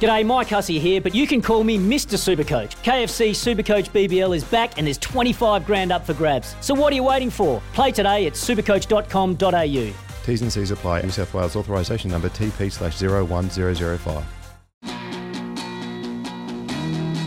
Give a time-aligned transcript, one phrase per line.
[0.00, 2.18] G'day, Mike Hussey here, but you can call me Mr.
[2.18, 2.76] Supercoach.
[2.82, 6.54] KFC Supercoach BBL is back and there's 25 grand up for grabs.
[6.60, 7.62] So what are you waiting for?
[7.72, 9.94] Play today at supercoach.com.au.
[10.26, 11.02] T's and C's apply.
[11.02, 14.24] New South Wales authorisation number TP slash 01005.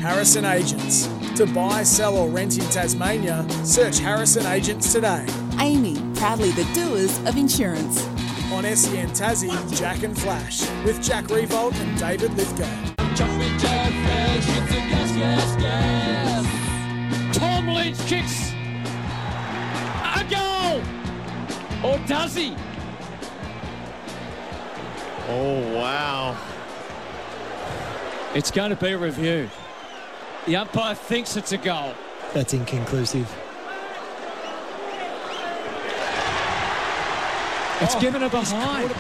[0.02, 1.07] Harrison Agents.
[1.35, 5.25] To buy, sell, or rent in Tasmania, search Harrison Agents today.
[5.52, 8.05] AAMI, proudly the doers of insurance.
[8.59, 12.65] On SEN Tassie, Jack and Flash, with Jack Riewoldt and David Lithgow.
[17.31, 18.51] Tom Lynch kicks
[20.03, 20.81] a goal,
[21.89, 22.53] or does he?
[25.29, 26.35] Oh, wow.
[28.35, 29.49] It's going to be reviewed.
[30.47, 31.94] The umpire thinks it's a goal.
[32.33, 33.33] That's inconclusive.
[37.81, 38.91] It's oh, given a behind.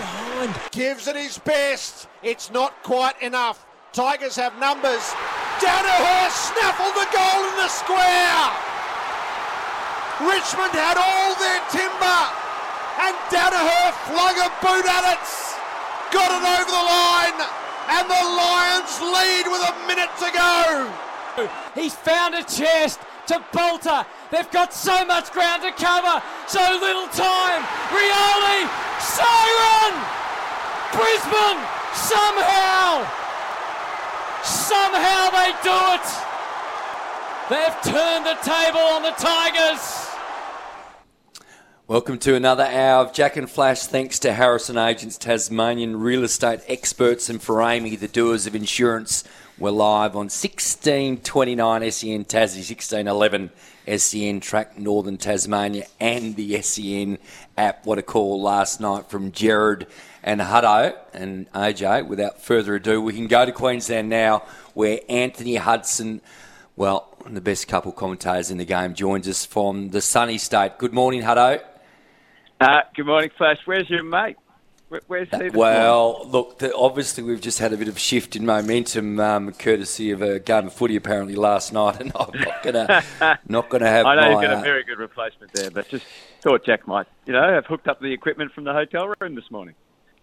[0.71, 2.07] Gives it his best.
[2.23, 3.65] It's not quite enough.
[3.91, 5.03] Tigers have numbers.
[5.59, 8.39] Daniher snaffled the goal in the square.
[10.23, 12.21] Richmond had all their timber.
[13.03, 15.27] And Daniher flung a boot at it.
[16.15, 17.39] Got it over the line.
[17.91, 20.87] And the Lions lead with a minute to go.
[21.75, 24.05] He's found a chest to Bolton.
[24.31, 27.63] They've got so much ground to cover, so little time.
[27.89, 28.69] Rioli,
[29.01, 29.93] siren!
[30.93, 31.61] Brisbane,
[31.97, 33.09] somehow,
[34.43, 36.07] somehow they do it.
[37.49, 40.07] They've turned the table on the Tigers.
[41.87, 43.87] Welcome to another hour of Jack and Flash.
[43.87, 49.23] Thanks to Harrison Agents, Tasmanian real estate experts, and for AAMI, the doers of insurance.
[49.59, 53.51] We're live on 1629 SEN Tassie, 1611
[53.97, 57.17] SEN Track Northern Tasmania, and the SEN
[57.57, 57.85] app.
[57.85, 59.87] What a call last night from Gerard
[60.23, 62.07] and Hutto and AJ.
[62.07, 64.43] Without further ado, we can go to Queensland now,
[64.75, 66.21] where Anthony Hudson,
[66.77, 70.77] well, the best couple commentators in the game, joins us from the sunny state.
[70.77, 71.61] Good morning, Hutto.
[72.61, 73.57] Uh, good morning, Flash.
[73.65, 74.37] Where's your mate?
[74.89, 75.49] Where, where's he?
[75.51, 80.09] Well, look, the, obviously we've just had a bit of shift in momentum, um, courtesy
[80.09, 83.03] of a game of footy apparently last night, and I'm not gonna
[83.47, 84.05] not gonna have.
[84.07, 86.05] I know my, you've got uh, a very good replacement there, but just
[86.41, 89.49] thought Jack might, you know, have hooked up the equipment from the hotel room this
[89.51, 89.75] morning.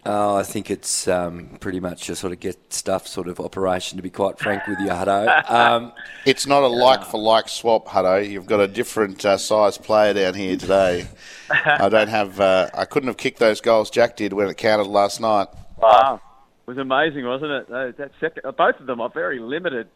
[0.08, 3.96] Oh, I think it's um, pretty much a sort of get stuff sort of operation,
[3.96, 5.50] to be quite frank with you, Hutto.
[5.50, 5.92] Um,
[6.24, 8.28] It's not a like for like swap, Hutto.
[8.28, 11.08] You've got a different uh, size player down here today.
[11.50, 12.38] I don't have.
[12.38, 15.48] Uh, I couldn't have kicked those goals Jack did when it counted last night.
[15.76, 16.20] Wow,
[16.66, 17.66] it was amazing, wasn't it?
[17.70, 19.88] Uh, That second, uh, both of them are very limited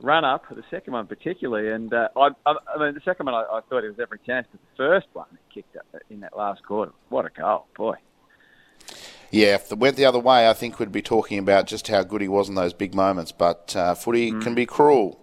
[0.00, 0.44] run up.
[0.48, 3.60] The second one particularly, and uh, I, I, I mean the second one I, I
[3.68, 6.62] thought it was every chance, but the first one he kicked up in that last
[6.64, 6.92] quarter.
[7.08, 7.96] What a goal, boy!
[9.30, 12.02] Yeah, if it went the other way, I think we'd be talking about just how
[12.04, 13.32] good he was in those big moments.
[13.32, 15.20] But uh, footy can be cruel.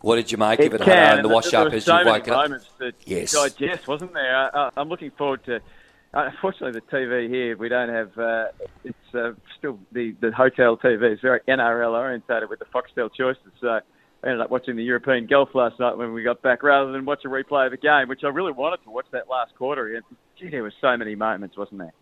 [0.00, 1.68] what did you make It of it, can, Hutto, and and the there- wash up
[1.70, 2.36] were as so you many woke up?
[2.44, 3.32] moments to Yes.
[3.32, 4.56] digest, wasn't there?
[4.56, 5.56] Uh, I'm looking forward to.
[6.12, 8.16] Uh, unfortunately, the TV here we don't have.
[8.18, 8.46] Uh,
[8.84, 13.42] it's uh, still the the hotel TV is very NRL orientated with the Foxtel choices.
[13.60, 13.80] So I
[14.24, 17.24] ended up watching the European golf last night when we got back, rather than watch
[17.24, 19.94] a replay of the game, which I really wanted to watch that last quarter.
[19.94, 20.04] And
[20.38, 21.92] gee, there were so many moments, wasn't there?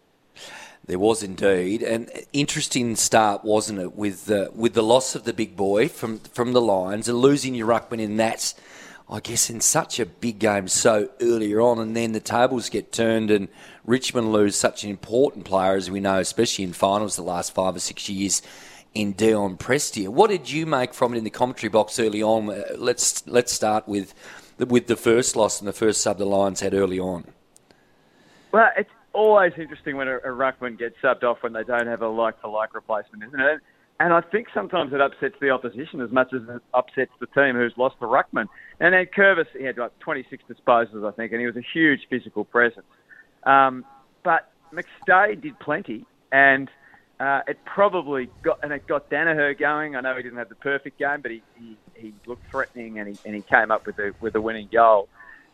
[0.84, 5.32] There was indeed, an interesting start, wasn't it, with the with the loss of the
[5.32, 8.52] big boy from from the Lions and losing your ruckman in that,
[9.08, 12.90] I guess, in such a big game so earlier on, and then the tables get
[12.90, 13.46] turned and
[13.84, 17.76] Richmond lose such an important player as we know, especially in finals the last five
[17.76, 18.42] or six years.
[18.94, 22.50] In Dion Prestia, what did you make from it in the commentary box early on?
[22.50, 24.12] Uh, Let's let's start with
[24.58, 27.24] with the first loss and the first sub the Lions had early on.
[28.50, 32.02] Well, it's always interesting when a, a ruckman gets subbed off when they don't have
[32.02, 33.60] a like-for-like replacement, isn't it?
[34.00, 37.54] And I think sometimes it upsets the opposition as much as it upsets the team
[37.54, 38.46] who's lost the ruckman.
[38.80, 42.00] And then Curvis, he had like 26 disposals, I think, and he was a huge
[42.10, 42.86] physical presence.
[43.44, 43.84] Um,
[44.24, 46.68] but McStay did plenty, and
[47.20, 49.94] uh, it probably got and it got Daniher going.
[49.94, 53.08] I know he didn't have the perfect game, but he, he, he looked threatening, and
[53.08, 55.08] he and he came up with the with the winning goal.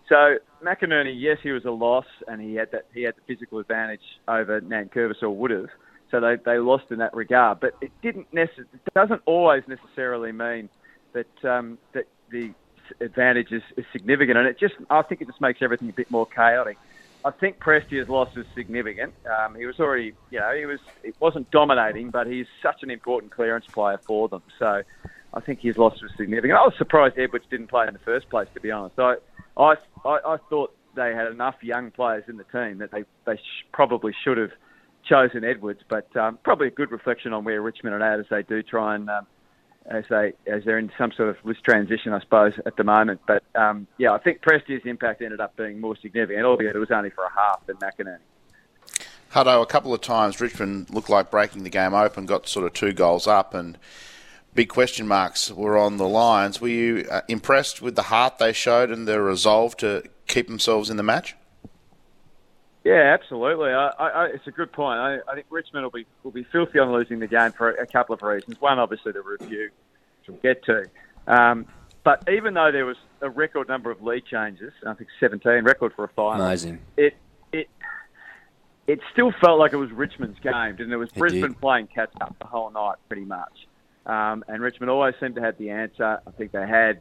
[0.09, 3.59] So McInerney, yes, he was a loss, and he had that he had the physical
[3.59, 5.67] advantage over Nankervis or would have.
[6.11, 7.61] so they, they lost in that regard.
[7.61, 10.69] But it didn't necess- doesn't always necessarily mean
[11.15, 12.53] that um, that the
[13.01, 16.11] advantage is, is significant, and it just I think it just makes everything a bit
[16.11, 16.79] more chaotic.
[17.25, 19.13] I think Prestia's loss is significant.
[19.27, 22.91] Um, he was already, you know, he was it wasn't dominating, but he's such an
[22.91, 24.43] important clearance player for them.
[24.59, 24.83] So
[25.35, 26.53] I think his loss was significant.
[26.55, 28.99] I was surprised Edwards didn't play in the first place, to be honest.
[28.99, 29.15] I
[29.59, 29.75] I
[30.05, 33.67] I, I thought they had enough young players in the team that they they sh-
[33.73, 34.51] probably should have
[35.09, 38.43] chosen Edwards, but um, probably a good reflection on where Richmond are at as they
[38.43, 39.27] do try and um,
[39.87, 43.21] as they as they're in some sort of list transition, I suppose, at the moment.
[43.27, 46.91] But um, yeah, I think Presti's impact ended up being more significant, albeit it was
[46.91, 48.19] only for a half than McInerney.
[49.33, 52.73] Hutto, a couple of times Richmond looked like breaking the game open, got sort of
[52.73, 53.77] two goals up, and
[54.59, 56.61] big question marks were on the Lions.
[56.61, 60.91] Were you uh, impressed with the heart they showed and their resolve to keep themselves
[60.91, 61.37] in the match?
[62.83, 63.71] Yeah, absolutely.
[63.71, 64.99] I, I, it's a good point.
[64.99, 67.87] I, I think Richmond will be will be filthy on losing the game for a,
[67.87, 68.61] couple of reasons.
[68.61, 69.71] One, obviously, the review,
[70.19, 70.87] which we'll get to.
[71.29, 71.65] Um,
[72.03, 75.93] but even though there was a record number of lead changes, I think 17, record
[75.95, 76.45] for a final.
[76.45, 76.81] Amazing.
[76.97, 77.15] It
[77.53, 77.69] it
[78.89, 81.61] it still felt like it was Richmond's game, and it was It Brisbane did.
[81.61, 83.53] playing catch up the whole night, pretty much.
[84.09, 86.21] Um, and Richmond always seemed to have the answer.
[86.27, 87.01] I think they had,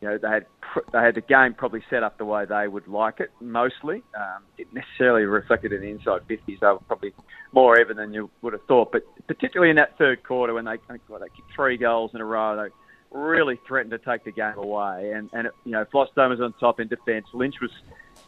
[0.00, 0.46] you know, they had
[0.92, 4.02] they had the game probably set up the way they would like it mostly.
[4.16, 6.60] Um, it necessarily reflected in the inside 50s.
[6.60, 7.12] They were probably
[7.52, 8.92] more even than you would have thought.
[8.92, 10.76] But particularly in that third quarter when they,
[11.08, 12.70] well, they kicked three goals in a row, they
[13.10, 15.12] really threatened to take the game away.
[15.12, 17.26] And, and you know, Vlastuin was on top in defence.
[17.32, 17.70] Lynch was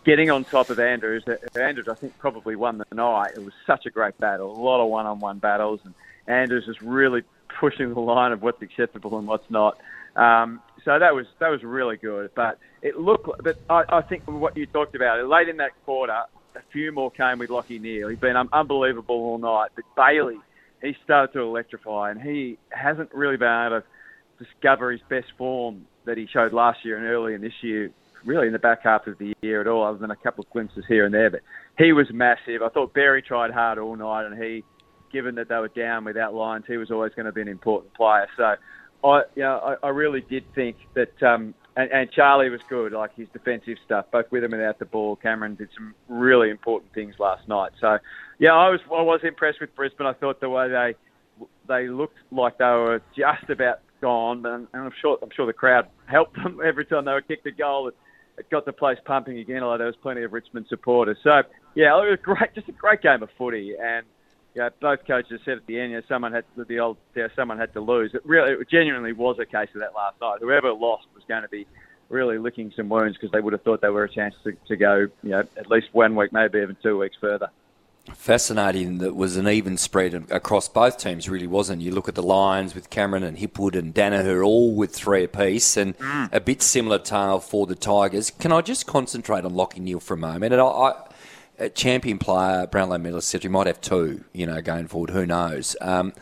[0.05, 1.25] getting on top of Andrews.
[1.55, 3.33] Andrews, I think, probably won the night.
[3.37, 5.95] It was such a great battle, a lot of one-on-one battles, and
[6.29, 7.23] Andrews was really
[7.61, 9.77] pushing the line of what's acceptable and what's not.
[10.17, 12.31] Um, so that was that was really good.
[12.35, 16.13] But it looked, but I, I think what you talked about late in that quarter,
[16.13, 18.09] a few more came with Lachie Neale.
[18.09, 19.71] He's been um, unbelievable all night.
[19.75, 20.39] But Bailey,
[20.83, 25.87] he started to electrify, and he hasn't really been able to discover his best form
[26.05, 27.91] that he showed last year and early in this year,
[28.25, 30.51] really in the back half of the year at all, other than a couple of
[30.51, 31.31] glimpses here and there.
[31.31, 31.41] But
[31.79, 32.63] he was massive.
[32.63, 34.63] I thought Barry tried hard all night, and he,
[35.13, 37.95] given that they were down without lines, he was always going to be an important
[37.95, 38.27] player.
[38.37, 38.55] So,
[39.05, 41.23] I, you know, I, I really did think that.
[41.23, 44.79] Um, and, and Charlie was good, like his defensive stuff, both with him and without
[44.79, 45.17] the ball.
[45.17, 47.73] Cameron did some really important things last night.
[47.81, 47.99] So,
[48.39, 50.07] yeah, I was I was impressed with Brisbane.
[50.07, 50.95] I thought the way they
[51.69, 55.53] they looked like they were just about gone, but and I'm sure I'm sure the
[55.53, 57.89] crowd helped them every time they were kicked a goal.
[57.89, 57.97] It,
[58.39, 59.63] it got the place pumping again.
[59.63, 61.19] Although there was plenty of Richmond supporters.
[61.23, 61.43] So
[61.75, 63.75] yeah, it was great, just a great game of footy.
[63.81, 64.07] And
[64.57, 67.59] yeah, both coaches said at the end, you know, someone had the old, yeah, someone
[67.59, 68.15] had to lose.
[68.15, 70.39] It really, it genuinely was a case of that last night.
[70.41, 71.67] Whoever lost was going to be
[72.09, 74.77] really licking some wounds because they would have thought they were a chance to, to
[74.77, 77.51] go, you know, at least one week, maybe even two weeks further.
[78.15, 81.83] Fascinating that was an even spread across both teams, really wasn't.
[81.83, 85.77] You look at the Lions with Cameron and Hipwood and Daniher all with three apiece,
[85.77, 86.33] and mm.
[86.33, 88.31] a bit similar tale for the Tigers.
[88.31, 90.53] Can I just concentrate on Lachie Neale for a moment?
[90.53, 90.93] And I, I
[91.59, 95.11] a champion player, Brownlow medalist, said he might have two, you know, going forward.
[95.11, 95.77] Who knows?
[95.81, 96.13] Um,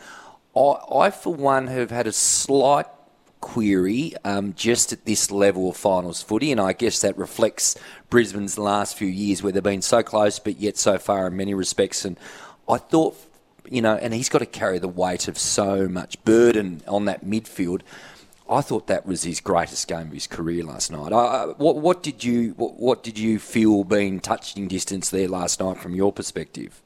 [0.55, 2.87] I, I, for one, have had a slight
[3.41, 7.77] query um, just at this level of finals footy, and I guess that reflects
[8.09, 11.53] Brisbane's last few years where they've been so close but yet so far in many
[11.53, 12.05] respects.
[12.05, 12.17] And
[12.67, 13.15] I thought,
[13.69, 17.25] you know, and he's got to carry the weight of so much burden on that
[17.25, 17.81] midfield.
[18.47, 21.11] I thought that was his greatest game of his career last night.
[21.57, 25.77] What, what did you what, what did you feel being touching distance there last night
[25.77, 26.81] from your perspective?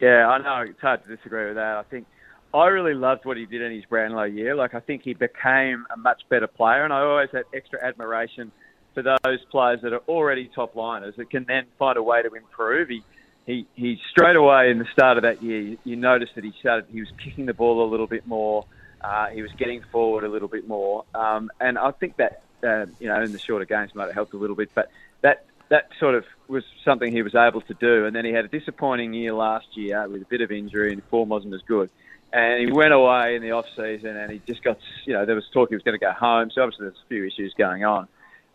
[0.00, 1.76] Yeah, I know it's hard to disagree with that.
[1.76, 2.06] I think
[2.54, 4.54] I really loved what he did in his Brownlow year.
[4.54, 8.50] Like I think he became a much better player, and I always had extra admiration
[8.94, 12.32] for those players that are already top liners that can then find a way to
[12.34, 12.88] improve.
[12.88, 13.02] He
[13.46, 16.52] he he straight away in the start of that year, you, you noticed that he
[16.58, 18.64] started he was kicking the ball a little bit more.
[19.00, 22.86] Uh, he was getting forward a little bit more, um, and I think that uh,
[22.98, 24.70] you know in the shorter games might have helped a little bit.
[24.74, 24.90] But
[25.22, 28.04] that that sort of was something he was able to do.
[28.04, 31.02] And then he had a disappointing year last year with a bit of injury, and
[31.04, 31.90] form wasn't as good.
[32.32, 35.34] And he went away in the off season, and he just got you know there
[35.34, 36.50] was talk he was going to go home.
[36.50, 38.08] So obviously there's a few issues going on.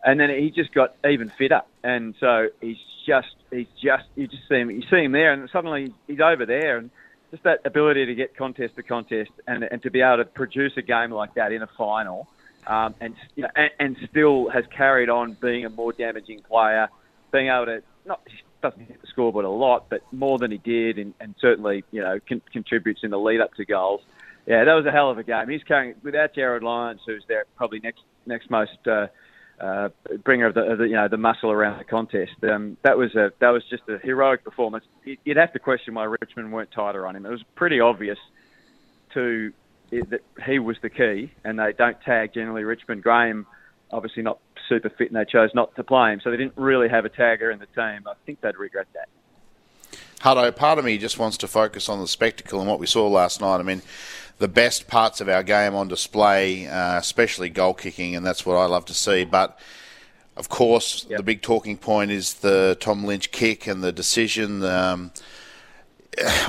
[0.04, 2.76] And then he just got even fitter, and so he's
[3.06, 6.46] just he's just you just see him you see him there, and suddenly he's over
[6.46, 6.90] there, and
[7.30, 10.72] just that ability to get contest to contest and, and to be able to produce
[10.76, 12.28] a game like that in a final,
[12.66, 16.88] um, and, you know, and and still has carried on being a more damaging player,
[17.32, 18.20] being able to not
[18.62, 22.00] doesn't hit the scoreboard a lot, but more than he did, and, and certainly you
[22.00, 24.00] know con- contributes in the lead up to goals.
[24.46, 25.48] Yeah, that was a hell of a game.
[25.48, 29.08] He's carrying without Jarryd Lyons, who's there probably next next most uh,
[29.60, 29.88] uh,
[30.22, 32.32] bringer of the, of the, you know the muscle around the contest.
[32.42, 34.84] Um, that was a that was just a heroic performance.
[35.04, 37.24] You'd have to question why Richmond weren't tighter on him.
[37.24, 38.18] It was pretty obvious
[39.14, 39.52] to
[39.90, 43.02] it, that he was the key, and they don't tag generally Richmond.
[43.02, 43.46] Graham,
[43.90, 46.88] obviously not super fit, and they chose not to play him, so they didn't really
[46.88, 48.06] have a tagger in the team.
[48.06, 49.08] I think they'd regret that.
[50.20, 53.06] Hutto, part of me just wants to focus on the spectacle and what we saw
[53.06, 53.58] last night.
[53.58, 53.82] I mean,
[54.38, 58.56] the best parts of our game on display, uh, especially goal kicking, and that's what
[58.56, 59.24] I love to see.
[59.24, 59.58] But
[60.36, 61.18] of course, yep.
[61.18, 64.62] the big talking point is the Tom Lynch kick and the decision.
[64.62, 65.12] Um,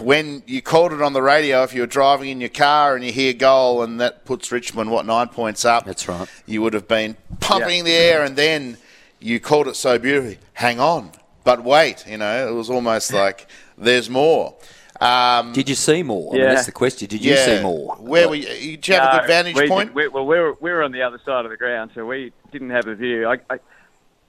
[0.01, 3.03] when you called it on the radio, if you were driving in your car and
[3.03, 5.85] you hear goal and that puts Richmond, what, nine points up?
[5.85, 6.27] That's right.
[6.45, 8.77] You would have been pumping the air and then
[9.19, 10.39] you called it so beautifully.
[10.53, 11.11] Hang on.
[11.43, 14.55] But wait, you know, it was almost like there's more.
[14.99, 16.33] Um, did you see more?
[16.33, 17.07] I mean, that's the question.
[17.07, 17.45] Did you yeah.
[17.45, 17.95] see more?
[17.97, 18.77] Where were you?
[18.77, 19.93] Did you have no, a good vantage we point?
[19.93, 22.33] we, well, we were, we were on the other side of the ground, so we
[22.51, 23.27] didn't have a view.
[23.27, 23.59] I, I,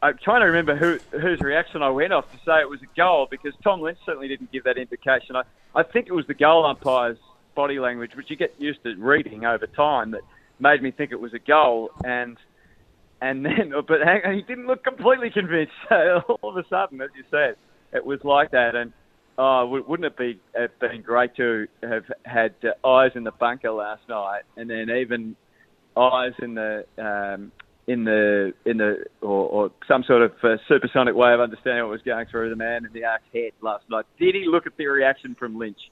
[0.02, 2.96] I'm trying to remember who, whose reaction I went off to say it was a
[2.96, 5.36] goal because Tom Lynch certainly didn't give that indication.
[5.36, 5.42] I,
[5.74, 7.18] I think it was the goal umpire's
[7.54, 10.20] body language, which you get used to reading over time, that
[10.60, 11.90] made me think it was a goal.
[12.04, 12.36] And
[13.20, 14.00] and then, but
[14.32, 15.72] he didn't look completely convinced.
[15.90, 17.56] all of a sudden, as you said,
[17.92, 18.76] it was like that.
[18.76, 18.92] And
[19.38, 22.54] oh, wouldn't it be have been great to have had
[22.84, 25.36] eyes in the bunker last night, and then even
[25.96, 27.52] eyes in the um,
[27.86, 31.92] in the in the or, or some sort of uh, supersonic way of understanding what
[31.92, 34.04] was going through the man in the arc's head last night.
[34.18, 35.90] Did he look at the reaction from Lynch?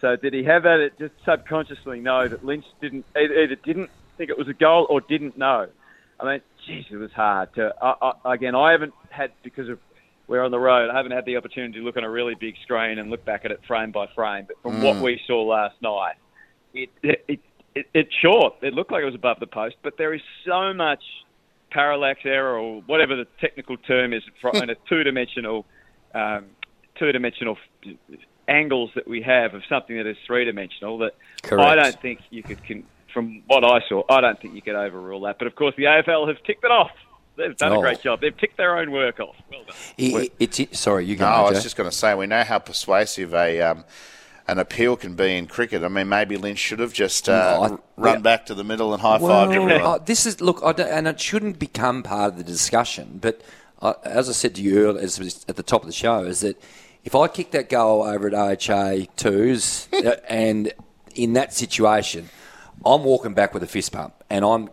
[0.00, 0.90] So did he have that?
[0.98, 5.38] Just subconsciously know that Lynch didn't either didn't think it was a goal or didn't
[5.38, 5.68] know.
[6.18, 7.74] I mean, geez, it was hard to.
[7.80, 9.78] I, I, again, I haven't had because of
[10.30, 10.90] we're on the road.
[10.90, 13.44] I haven't had the opportunity to look on a really big screen and look back
[13.44, 14.46] at it frame by frame.
[14.46, 14.84] But from mm.
[14.84, 16.14] what we saw last night,
[16.72, 17.40] it, it, it,
[17.74, 18.54] it, it's short.
[18.62, 21.02] It looked like it was above the post, but there is so much
[21.72, 24.22] parallax error or whatever the technical term is
[24.54, 25.66] in a two-dimensional,
[26.14, 26.46] um,
[26.96, 27.58] two-dimensional
[28.46, 30.98] angles that we have of something that is three-dimensional.
[30.98, 31.68] That Correct.
[31.68, 32.64] I don't think you could.
[32.66, 35.38] Con- from what I saw, I don't think you could overrule that.
[35.38, 36.92] But of course, the AFL have ticked it off.
[37.40, 37.78] They've done oh.
[37.78, 38.20] a great job.
[38.20, 39.36] They've ticked their own work off.
[39.50, 39.76] Well done.
[39.96, 41.16] It, it's it, sorry, you.
[41.16, 41.24] go.
[41.24, 43.60] No, I was just going to say we know how persuasive a.
[43.60, 43.84] Um,
[44.48, 45.84] an appeal can be in cricket.
[45.84, 48.20] I mean, maybe Lynch should have just uh, no, I, run yeah.
[48.20, 49.80] back to the middle and high fived well, everyone.
[49.80, 53.18] Uh, this is look, and it shouldn't become part of the discussion.
[53.20, 53.42] But
[53.80, 56.60] uh, as I said to you earlier, at the top of the show, is that
[57.04, 60.72] if I kick that goal over at OHA twos, uh, and
[61.14, 62.28] in that situation,
[62.84, 64.68] I'm walking back with a fist pump, and I'm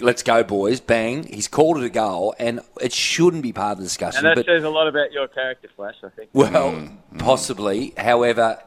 [0.00, 1.24] let's go, boys, bang.
[1.24, 4.18] He's called it a goal, and it shouldn't be part of the discussion.
[4.18, 5.96] And that but, says a lot about your character, Flash.
[6.02, 6.30] I think.
[6.32, 7.90] Well, mm, possibly.
[7.90, 7.98] Mm.
[7.98, 8.58] However,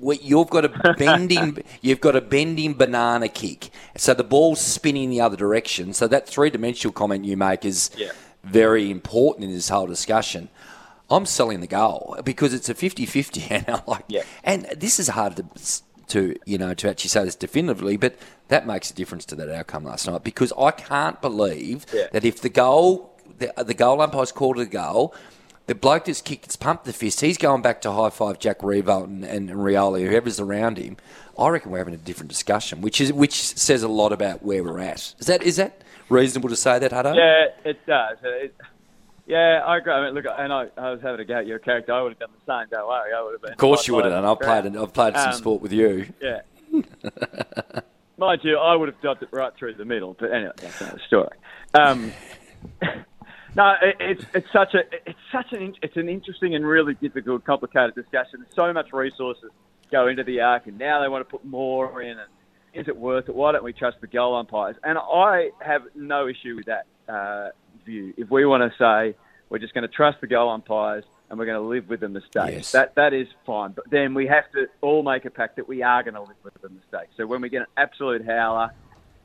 [0.00, 5.20] you've got a bending, you've got a bending banana kick, so the ball's spinning the
[5.20, 5.92] other direction.
[5.92, 8.12] So that three-dimensional comment you make is yeah.
[8.44, 10.48] very important in this whole discussion.
[11.08, 14.22] I'm selling the goal because it's a 50-50, and I'm like, yeah.
[14.42, 15.44] and this is hard to
[16.08, 18.16] to you know to actually say this definitively, but
[18.48, 22.06] that makes a difference to that outcome last night because I can't believe yeah.
[22.12, 25.14] that if the goal the, the goal umpire's called it a goal,
[25.66, 27.20] the bloke that's kicked, it's pumped the fist.
[27.20, 30.96] He's going back to high five Jack Riewoldt and, and, and Rioli, whoever's around him.
[31.38, 34.62] I reckon we're having a different discussion, which is which says a lot about where
[34.62, 35.14] we're at.
[35.18, 37.14] Is that is that reasonable to say that, Hutto?
[37.14, 38.18] Yeah, it does.
[38.22, 38.54] It,
[39.26, 39.92] yeah, I agree.
[39.92, 41.92] I mean, look, and I, I was having a go at your character.
[41.92, 42.68] I would have done the same.
[42.70, 43.52] Don't worry, I would have been.
[43.52, 44.24] Of course, you would have done.
[44.24, 44.76] I've played.
[44.76, 46.06] I've played some um, sport with you.
[46.20, 46.42] Yeah.
[48.18, 50.16] Mind you, I would have dodged it right through the middle.
[50.18, 51.36] But anyway, that's another story.
[51.74, 52.12] Um,
[53.56, 57.44] no, it, it's it's such a it's such an it's an interesting and really difficult,
[57.44, 58.46] complicated discussion.
[58.54, 59.50] So much resources
[59.90, 62.10] go into the arc, and now they want to put more in.
[62.18, 62.28] And
[62.74, 63.34] is it worth it?
[63.34, 64.76] Why don't we trust the goal umpires?
[64.84, 66.86] And I have no issue with that.
[67.08, 67.50] Uh,
[67.86, 68.12] view.
[68.16, 69.16] If we want to say
[69.48, 72.08] we're just going to trust the goal umpires and we're going to live with the
[72.08, 72.72] mistakes, yes.
[72.72, 73.72] that that is fine.
[73.72, 76.36] But then we have to all make a pact that we are going to live
[76.42, 77.12] with the mistakes.
[77.16, 78.72] So when we get an absolute howler,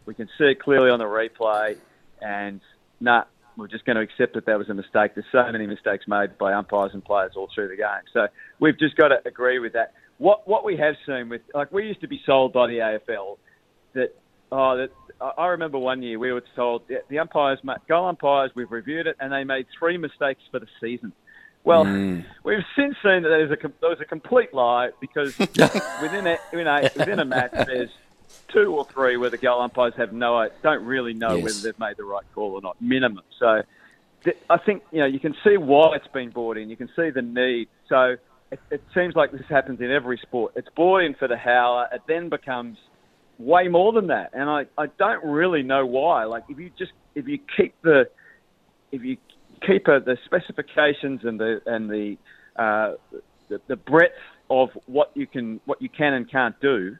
[0.06, 1.78] we can see it clearly on the replay,
[2.22, 2.62] and
[3.00, 3.24] nah,
[3.58, 5.14] we're just going to accept that that was a mistake.
[5.16, 8.04] There's so many mistakes made by umpires and players all through the game.
[8.14, 8.28] So
[8.60, 9.94] we've just got to agree with that.
[10.18, 13.38] What what we have seen with like we used to be sold by the AFL
[13.94, 14.16] that
[14.52, 14.92] oh that
[15.38, 19.32] I remember one year we were told the umpires, goal umpires, we've reviewed it, and
[19.32, 21.14] they made three mistakes for the season.
[21.64, 22.26] Well, mm.
[22.44, 26.38] we've since seen that there was a, there was a complete lie because within a,
[26.52, 27.92] within a, within a match there's
[28.48, 31.44] two or three where the goal umpires have no don't really know yes.
[31.44, 33.24] whether they've made the right call or not, minimum.
[33.38, 33.62] So
[34.50, 36.70] I think you know you can see why it's been brought in.
[36.70, 37.68] You can see the need.
[37.88, 38.16] So
[38.52, 40.54] it, it seems like this happens in every sport.
[40.56, 41.90] It's brought in for the howler.
[41.94, 42.78] It then becomes
[43.42, 44.32] way more than that.
[44.34, 46.26] And I, I don't really know why.
[46.26, 48.06] Like if you just if you keep the
[48.92, 49.18] if you
[49.66, 52.18] keep uh, the specifications and the and the,
[52.56, 52.94] uh,
[53.50, 54.14] the the breadth
[54.50, 56.96] of what you can what you can and can't do,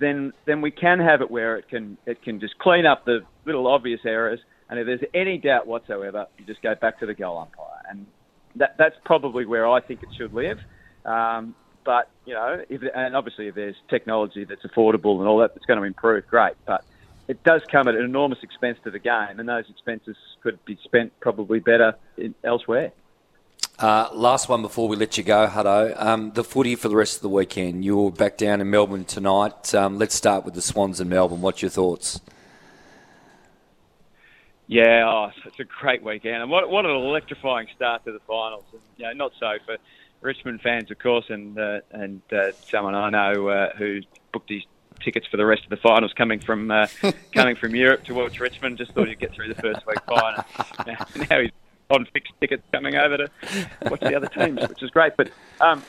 [0.00, 3.20] then then we can have it where it can it can just clean up the
[3.44, 4.40] little obvious errors.
[4.70, 8.06] And if there's any doubt whatsoever, you just go back to the goal umpire, and
[8.56, 10.58] that that's probably where I think it should live.
[11.04, 15.54] Um, but you know, if, and obviously if there's technology that's affordable and all that
[15.54, 16.54] that's going to improve, great.
[16.66, 16.84] But
[17.28, 20.78] it does come at an enormous expense to the game, and those expenses could be
[20.84, 22.92] spent probably better in, elsewhere.
[23.78, 26.00] Uh, last one before we let you go, Hutto.
[26.00, 27.84] Um, the footy for the rest of the weekend.
[27.84, 29.74] You're back down in Melbourne tonight.
[29.74, 31.40] Um, let's start with the Swans in Melbourne.
[31.40, 32.20] What's your thoughts?
[34.66, 38.64] Yeah, oh, it's a great weekend, and what what an electrifying start to the finals.
[38.72, 39.76] And, you know, not so for
[40.24, 44.00] Richmond fans, of course, and uh, and uh, someone I know uh, who
[44.32, 44.62] booked his
[45.00, 46.86] tickets for the rest of the finals coming from uh,
[47.32, 48.78] coming from Europe to watch Richmond.
[48.78, 50.42] Just thought he'd get through the first week fine.
[50.86, 51.50] Now, now he's
[51.90, 53.30] on fixed tickets coming over to
[53.84, 55.12] watch the other teams, which is great.
[55.16, 55.82] But um,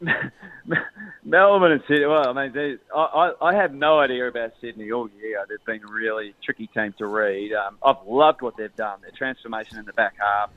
[1.24, 2.06] Melbourne and Sydney.
[2.06, 5.44] Well, I mean, they, I, I have no idea about Sydney all year.
[5.48, 7.52] They've been a really tricky team to read.
[7.52, 9.00] Um, I've loved what they've done.
[9.02, 10.50] Their transformation in the back half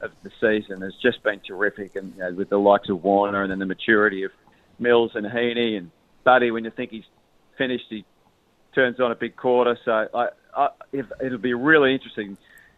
[0.00, 3.42] of the season has just been terrific, and you know, with the likes of Warner
[3.42, 4.30] and then the maturity of
[4.78, 5.90] Mills and Heeney and
[6.24, 6.50] Buddy.
[6.50, 7.04] When you think he's
[7.58, 8.04] finished, he
[8.74, 9.78] turns on a big quarter.
[9.84, 10.68] So I, I,
[11.20, 12.36] it'll be really interesting.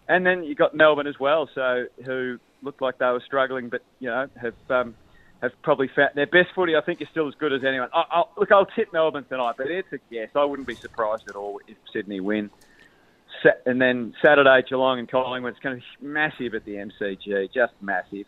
[0.08, 3.82] And then you got Melbourne as well, so who looked like they were struggling, but
[3.98, 4.94] you know have um,
[5.40, 6.76] have probably found their best footy.
[6.76, 7.88] I think is still as good as anyone.
[7.94, 10.28] I, I'll, look, I'll tip Melbourne tonight, but it's a guess.
[10.34, 12.50] I wouldn't be surprised at all if Sydney win.
[13.66, 15.52] And then Saturday, Geelong and Collingwood.
[15.52, 18.26] It's going to be massive at the MCG, just massive.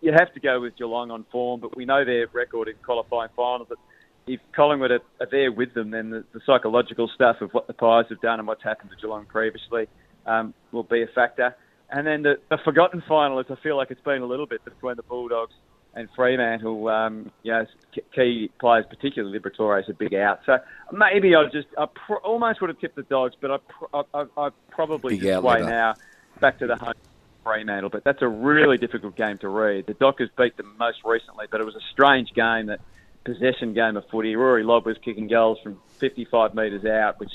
[0.00, 3.30] You have to go with Geelong on form, but we know their record in qualifying
[3.34, 3.66] finals.
[3.68, 3.78] But
[4.26, 7.72] if Collingwood are, are there with them, then the, the psychological stuff of what the
[7.72, 9.86] Pies have done and what's happened to Geelong previously
[10.26, 11.54] um, will be a factor.
[11.90, 14.64] And then the, the forgotten final is I feel like it's been a little bit
[14.64, 15.54] between the Bulldogs
[15.94, 17.66] and Fremantle, um, you know,
[18.14, 20.40] key players, particularly Liberatore, is a big out.
[20.46, 20.58] So
[20.92, 24.24] maybe I just I pr- almost would have tipped the Dogs, but I pr- I,
[24.36, 25.64] I, probably Big just outlier.
[25.64, 25.94] now
[26.40, 26.94] back to the home
[27.42, 27.90] Fremantle.
[27.90, 29.86] But that's a really difficult game to read.
[29.86, 32.80] The Dockers beat them most recently, but it was a strange game that
[33.24, 34.36] possession game of footy.
[34.36, 37.32] Rory Lobb was kicking goals from 55 metres out, which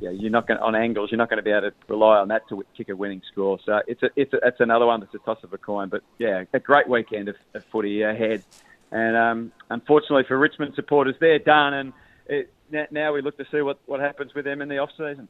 [0.00, 1.10] yeah, you're not going on angles.
[1.10, 3.58] You're not going to be able to rely on that to kick a winning score.
[3.64, 5.88] So it's a, it's a, that's another one that's a toss of a coin.
[5.88, 8.44] But yeah, a great weekend of, of footy ahead.
[8.92, 11.74] And um, unfortunately for Richmond supporters, they're done.
[11.74, 11.92] And
[12.26, 12.52] it,
[12.92, 15.28] now we look to see what, what happens with them in the off season.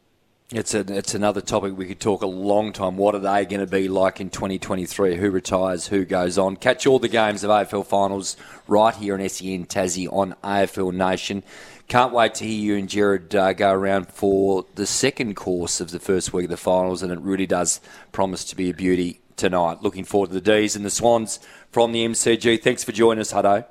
[0.50, 2.96] It's a, it's another topic we could talk a long time.
[2.96, 5.16] What are they going to be like in 2023?
[5.16, 5.88] Who retires?
[5.88, 6.56] Who goes on?
[6.56, 11.42] Catch all the games of AFL finals right here on SEN Tassie on AFL Nation.
[11.88, 15.90] Can't wait to hear you and Gerard uh, go around for the second course of
[15.90, 17.80] the first week of the finals, and it really does
[18.12, 19.82] promise to be a beauty tonight.
[19.82, 22.62] Looking forward to the D's and the Swans from the MCG.
[22.62, 23.64] Thanks for joining us, Hutto.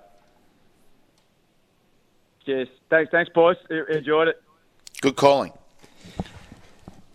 [2.43, 2.69] Cheers.
[2.89, 3.57] Thanks, thanks, boys.
[3.69, 4.41] Enjoyed it.
[5.01, 5.51] Good calling.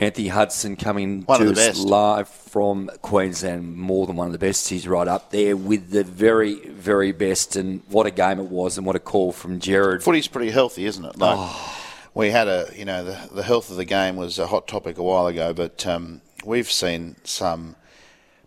[0.03, 4.69] Anthony Hudson coming One to us live from Queensland, more than one of the best.
[4.69, 7.55] He's right up there with the very, very best.
[7.55, 10.03] And what a game it was, and what a call from Gerard.
[10.03, 11.19] Footy's pretty healthy, isn't it?
[11.19, 11.79] Like, Oh.
[12.15, 14.99] We had a, you know, the, the health of the game was a hot topic
[14.99, 17.75] a while ago, but um, we've seen some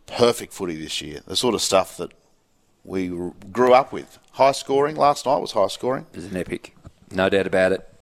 [0.05, 1.21] perfect footy this year.
[1.25, 2.11] The sort of stuff that
[2.83, 4.19] we grew up with.
[4.33, 6.05] High scoring last night was high scoring.
[6.13, 6.75] It was an epic,
[7.09, 7.89] no doubt about it.